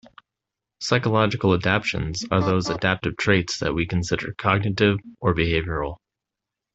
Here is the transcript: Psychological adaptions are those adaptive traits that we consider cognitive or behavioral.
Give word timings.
Psychological 0.79 1.51
adaptions 1.55 2.25
are 2.31 2.41
those 2.41 2.69
adaptive 2.71 3.17
traits 3.17 3.59
that 3.59 3.75
we 3.75 3.85
consider 3.85 4.33
cognitive 4.33 4.97
or 5.19 5.35
behavioral. 5.35 5.97